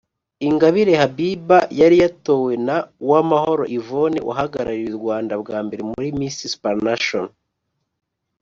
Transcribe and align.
Ingabire 0.47 0.93
Habiba 1.01 1.57
yari 1.79 1.95
yatowe 2.03 2.51
na 2.67 2.77
Uwamahoro 3.03 3.63
Yvonne 3.77 4.19
wahagarariye 4.27 4.87
u 4.93 4.99
Rwanda 5.01 5.33
bwa 5.41 5.57
mbere 5.65 5.81
muri 5.89 6.07
Miss 6.19 6.35
Supranational 6.53 7.29